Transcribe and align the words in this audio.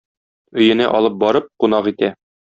Өенә 0.61 0.87
алып 0.99 1.19
барып, 1.25 1.51
кунак 1.65 1.91
итә. 1.93 2.11